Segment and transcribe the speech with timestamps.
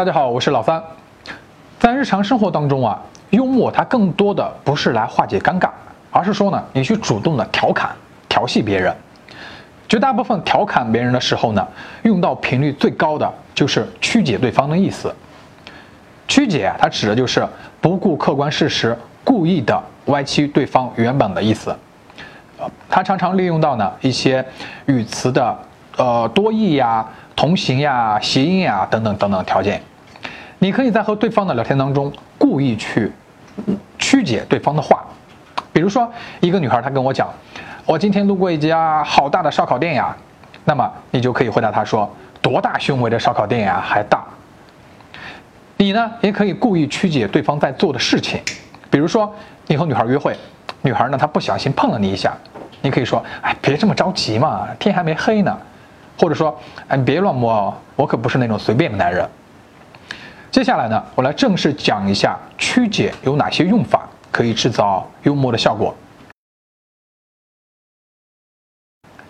[0.00, 0.82] 大家好，我是老三。
[1.78, 5.68] 在日常生活当中啊，幽默它更多的不是来化解尴尬，
[6.10, 7.90] 而是说呢，你去主动的调侃、
[8.26, 8.96] 调戏别人。
[9.86, 11.68] 绝大部分调侃别人的时候呢，
[12.04, 15.14] 用到频率最高的就是曲解对方的意思。
[16.26, 17.46] 曲解啊，它指的就是
[17.82, 21.76] 不顾客观事实，故意的歪曲对方原本的意思。
[22.58, 24.42] 呃，它常常利用到呢一些
[24.86, 25.58] 语词的
[25.98, 27.06] 呃多义呀、
[27.36, 29.78] 同形呀、谐音呀等等等等条件。
[30.62, 33.10] 你可以在和对方的聊天当中故意去
[33.98, 35.02] 曲解对方的话，
[35.72, 36.06] 比如说
[36.40, 37.28] 一个女孩她跟我讲，
[37.86, 40.14] 我今天路过一家好大的烧烤店呀，
[40.66, 42.08] 那么你就可以回答她说，
[42.42, 44.22] 多大胸围的烧烤店呀还大。
[45.78, 48.38] 你呢也可以故意曲解对方在做的事情，
[48.90, 49.34] 比如说
[49.66, 50.36] 你和女孩约会，
[50.82, 52.34] 女孩呢她不小心碰了你一下，
[52.82, 55.56] 你可以说，哎别这么着急嘛，天还没黑呢，
[56.18, 56.54] 或者说，
[56.88, 59.26] 哎你别乱摸哦，我可不是那种随便的男人。
[60.50, 65.94] 接下来呢，我来正式讲一下曲解有哪些用法可以制造幽默的效果。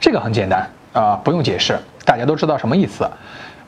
[0.00, 3.08] 这个很简单啊、不用解释，大家都知道什么意思。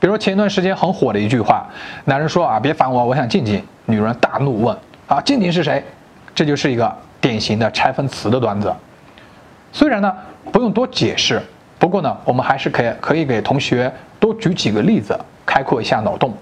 [0.00, 1.68] 比如说前一段时间很火的一句话，
[2.06, 3.62] 男人说啊别烦我，我想静静。
[3.84, 5.84] 女人大怒问啊静静是谁？
[6.34, 8.74] 这就是一个典型的拆分词的段子。
[9.72, 10.10] 虽然呢
[10.50, 11.40] 不用多解释，
[11.78, 16.34] 不过呢我们还是可以可以给同学多举几个例子，开阔一下脑洞。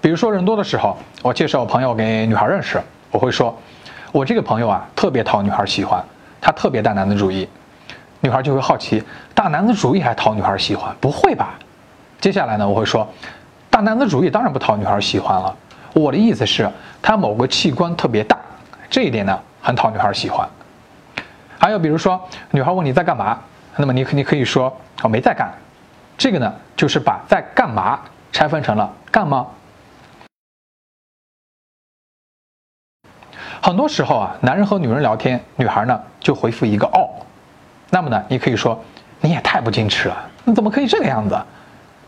[0.00, 3.56] 比如说人多的时候，我介绍朋友给女孩认识，我会说，
[4.12, 6.02] 我这个朋友啊特别讨女孩喜欢，
[6.40, 7.48] 他特别大男子主义。
[8.20, 9.02] 女孩就会好奇，
[9.34, 10.94] 大男子主义还讨女孩喜欢？
[11.00, 11.54] 不会吧？
[12.20, 13.06] 接下来呢，我会说，
[13.70, 15.54] 大男子主义当然不讨女孩喜欢了。
[15.94, 16.68] 我的意思是，
[17.00, 18.36] 他某个器官特别大，
[18.90, 20.48] 这一点呢很讨女孩喜欢。
[21.58, 23.38] 还有比如说，女孩问你在干嘛，
[23.76, 25.52] 那么你你可以说我没在干，
[26.16, 28.00] 这个呢就是把在干嘛
[28.32, 29.46] 拆分成了干吗？
[33.62, 37.08] 很多时候啊，男人和女人聊天，女孩呢就回复一个哦，
[37.90, 38.82] 那么呢，你可以说
[39.20, 41.38] 你也太不矜持了，你怎么可以这个样子？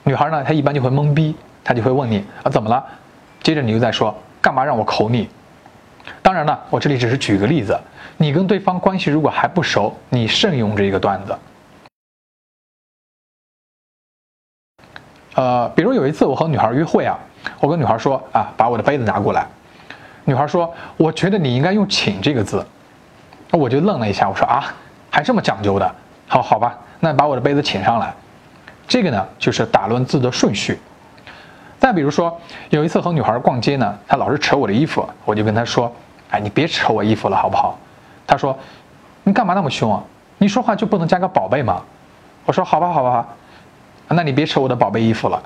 [0.05, 2.85] 女孩呢，她一般就会懵逼，她就会问你啊怎么了？
[3.43, 5.29] 接着你又在说干嘛让我口你？
[6.23, 7.79] 当然了，我这里只是举个例子，
[8.17, 11.37] 你跟对方关系如果还不熟，你慎用这一个段子。
[15.35, 17.19] 呃，比如有一次我和女孩约会啊，
[17.61, 19.47] 我跟女孩说啊，把我的杯子拿过来。
[20.25, 22.65] 女孩说：“我觉得你应该用‘请’这个字。”
[23.51, 24.73] 那我就愣了一下，我说：“啊，
[25.11, 25.95] 还这么讲究的？
[26.29, 28.15] 好好吧，那把我的杯子请上来。”
[28.87, 30.79] 这个呢，就是打乱字的顺序。
[31.79, 32.39] 再比如说，
[32.69, 35.91] 有一次和女孩逛街呢，她老是扯我的衣服，我就跟她说
[36.31, 37.79] ：“哎，你别扯我衣服了，好不好？”
[38.27, 38.57] 她说
[39.25, 40.03] ：“你干嘛那么凶啊？
[40.39, 41.83] 你说话就不能加个宝贝吗？”
[42.47, 43.27] 我说：“好吧，好吧，
[44.09, 45.43] 那你别扯我的宝贝衣服了。”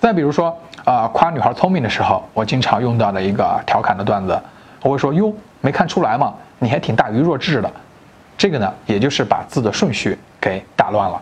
[0.00, 4.40] 再比如说，啊、夸女孩聪明的时候，我经常用到的一个调侃的段子，
[4.82, 6.34] 我会说：“哟，没看出来吗？
[6.58, 7.70] 你还挺大愚弱智的。”
[8.38, 11.20] 这个呢，也就是把字的顺序给打乱了。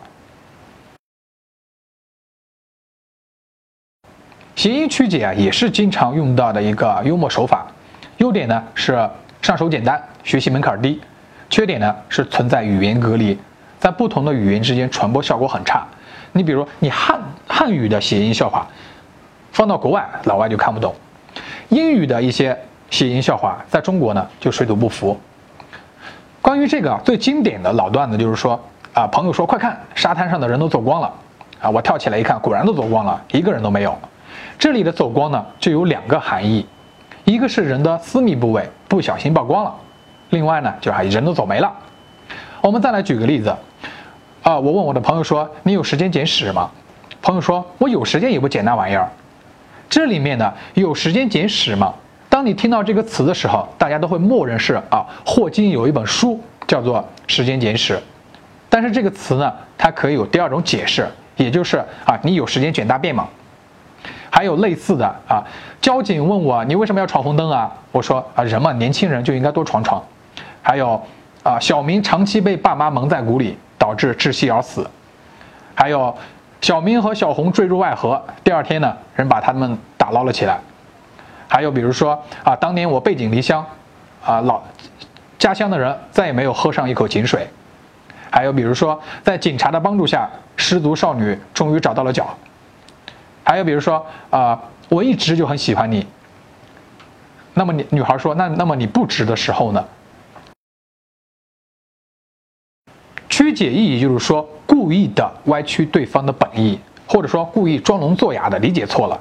[4.56, 7.66] 谐音曲解啊，也是经常用到的一个幽默手法。
[8.18, 9.08] 优点呢是
[9.40, 10.98] 上手简单，学习门槛低；
[11.48, 13.38] 缺点呢是存在语言隔离，
[13.78, 15.86] 在不同的语言之间传播效果很差。
[16.32, 17.20] 你比如你汉
[17.56, 18.66] 汉语的谐音笑话，
[19.52, 20.90] 放到国外老外就看不懂；
[21.68, 22.58] 英语的一些
[22.90, 25.16] 谐音笑话，在中国呢就水土不服。
[26.42, 28.60] 关于这个最经典的老段子就是说
[28.92, 31.12] 啊，朋友说快看，沙滩上的人都走光了
[31.60, 31.70] 啊！
[31.70, 33.96] 我跳起来一看，果然都走光了，一个人都没有。
[34.58, 36.66] 这里的走光呢，就有两个含义，
[37.22, 39.72] 一个是人的私密部位不小心曝光了，
[40.30, 41.72] 另外呢就是人都走没了。
[42.60, 43.54] 我们再来举个例子。
[44.42, 46.68] 啊，我问我的朋友说：“你有时间捡屎吗？”
[47.24, 49.08] 朋友说：“我有时间也不捡那玩意儿。”
[49.88, 51.94] 这里面呢，有时间捡屎吗？
[52.28, 57.94] 当你听到这个词的时候，大家都会默认是啊，霍金有一本书叫做《时间简史》，
[58.68, 63.26] 但是这个词呢，它可以有第二种解释，也就是啊，你有时间卷大便吗？
[64.30, 65.42] 还有类似的啊，
[65.80, 67.72] 交警问我你为什么要闯红灯啊？
[67.90, 70.04] 我说啊，人嘛，年轻人就应该多闯闯。
[70.60, 71.00] 还有
[71.42, 73.56] 啊，小明长期被爸妈蒙在鼓里。
[73.76, 74.88] 导致窒息而死，
[75.74, 76.16] 还有
[76.64, 80.58] 小明和小红坠入爱河，第二天呢，人把他们打捞了起来。
[81.46, 83.62] 还有比如说啊，当年我背井离乡，
[84.24, 84.62] 啊老
[85.38, 87.46] 家乡的人再也没有喝上一口井水。
[88.30, 90.26] 还有比如说，在警察的帮助下，
[90.56, 92.34] 失足少女终于找到了脚。
[93.44, 94.58] 还有比如说啊，
[94.88, 96.06] 我一直就很喜欢你。
[97.52, 99.84] 那么你女孩说，那那么你不值的时候呢？
[103.54, 109.18] 解意义就是说故意的歪曲对方的本意，或者说故意装聋作哑的理解错了。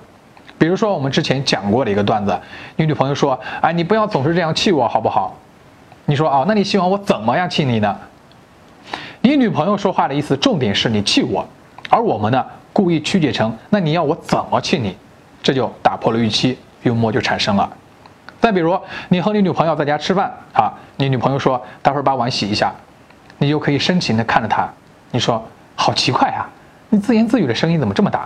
[0.58, 2.38] 比如说我们之前讲过的一个段子，
[2.76, 5.36] 你女朋友说：“哎，你不要总是这样气我好不好？”
[6.06, 7.96] 你说：“哦，那你希望我怎么样气你呢？”
[9.22, 11.46] 你女朋友说话的意思重点是你气我，
[11.90, 14.96] 而我们呢故意曲解成“那你要我怎么气你”，
[15.44, 17.70] 这就打破了预期，幽默就产生了。
[18.40, 18.78] 再比如，
[19.10, 22.74] 你和你女朋友在家吃饭啊，你女朋友说：“待会儿把碗洗一下。”
[23.44, 24.66] 你就可以深情地看着她，
[25.12, 25.44] 你说
[25.76, 26.48] ：“好奇怪啊，
[26.88, 28.26] 你自言自语的声音怎么这么大？”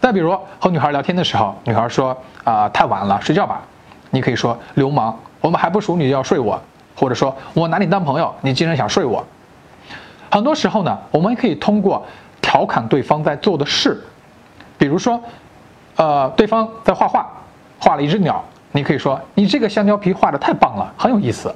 [0.00, 3.60] 再比如和女孩聊天的时候，女孩说：“啊，太晚了，睡觉吧。”
[4.08, 6.58] 你可以说：“流氓，我们还不熟，你就要睡我？”
[6.96, 9.22] 或者说：“我拿你当朋友，你竟然想睡我？”
[10.32, 12.02] 很多时候呢，我们可以通过
[12.40, 14.02] 调侃对方在做的事，
[14.78, 15.22] 比如说，
[15.96, 17.30] 呃，对方在画画，
[17.78, 18.42] 画了一只鸟，
[18.72, 21.54] 你可以说：“你这个香蕉皮画的太棒了，很有意思。”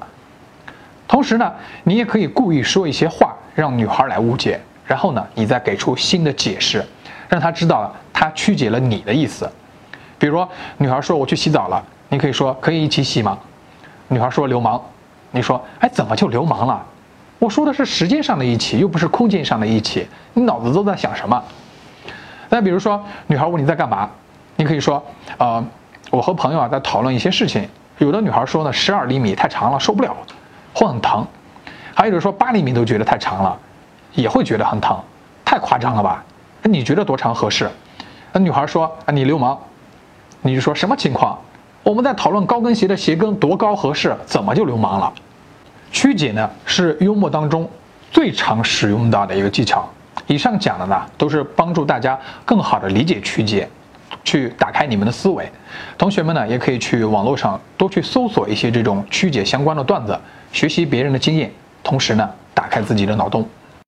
[1.14, 1.52] 同时呢，
[1.84, 6.84] 你也可以故意说一些话，让女孩来误解，然后呢，你再给出新的解释，
[7.28, 9.48] 让她知道她曲解了你的意思。
[10.18, 10.44] 比如，
[10.76, 11.80] 女孩说：“我去洗澡了。”
[12.10, 13.38] 你可以说：“可以一起洗吗？”
[14.10, 14.82] 女孩说：“流氓。”
[15.30, 16.84] 你说：“哎，怎么就流氓了？”
[17.38, 20.08] 我说的是时间上的一起，又不是空间上的一起。
[20.32, 21.40] 你脑子都在想什么？
[22.48, 24.10] 再比如说，女孩问你在干嘛，
[24.56, 25.00] 你可以说
[25.38, 25.64] ：“呃，
[26.10, 27.68] 我和朋友啊在讨论一些事情。”
[27.98, 30.12] 有的女孩说呢：“十二厘米太长了，受不了，
[30.74, 31.26] 会很疼。”
[31.94, 33.56] 还有的说八厘米都觉得太长了，
[34.12, 34.98] 也会觉得很疼，
[35.44, 36.22] 太夸张了吧？
[36.62, 37.70] 那你觉得多长合适？
[38.32, 39.58] 那女孩说：“啊，你流氓。”
[40.42, 41.38] 你就说什么情况？
[41.82, 45.12] 我们在讨论高跟鞋的鞋跟多高合适，怎么就流氓了？
[45.92, 47.70] 曲解呢是幽默当中
[48.10, 49.88] 最常使用到的一个技巧。
[50.26, 53.68] 以上讲的呢都是帮助大家更好的理解曲解，
[54.24, 55.50] 去打开你们的思维。
[55.96, 60.18] 同学们呢也可以去网络上多去搜索一些这种曲解相关的段子，
[60.54, 61.50] 学习别人的经验，
[61.82, 63.46] 同时呢打开自己的脑洞。